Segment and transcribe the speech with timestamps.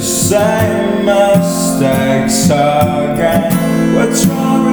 [0.00, 3.52] the same mistakes again.
[3.94, 4.70] What's wrong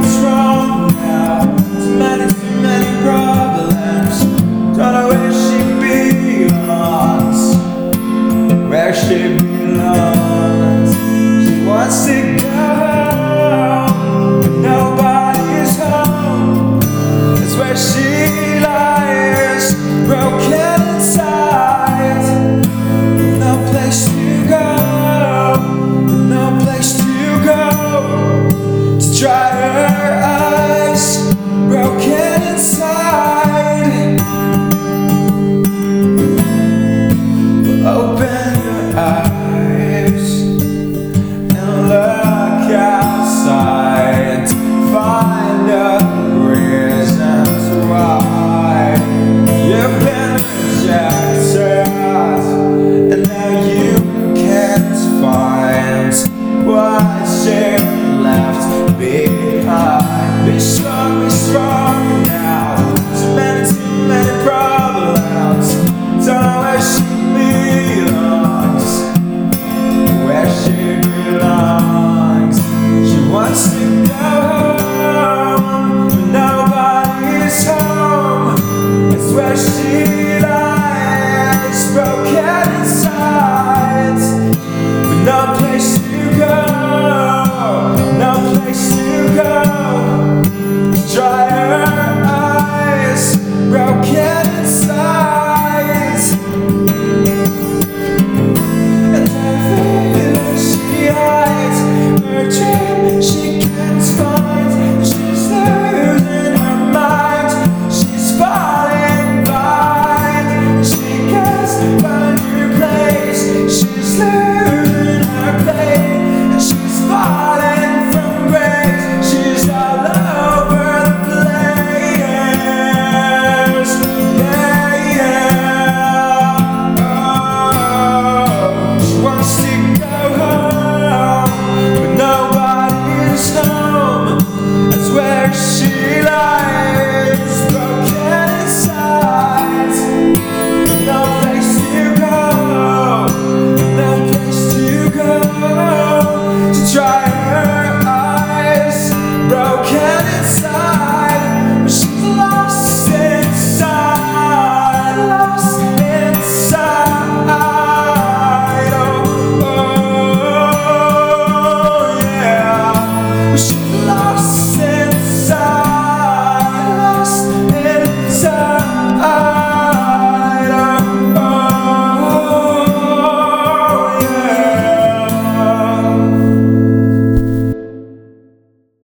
[79.97, 80.27] you.